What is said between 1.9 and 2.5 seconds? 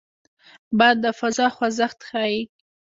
ښيي